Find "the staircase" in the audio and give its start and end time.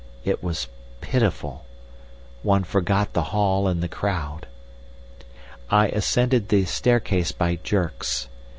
6.49-7.31